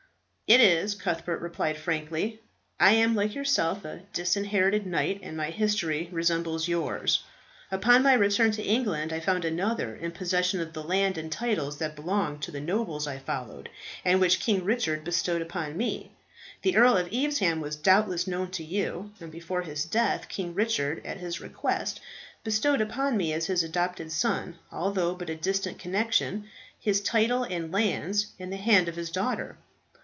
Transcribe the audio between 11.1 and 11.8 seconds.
and titles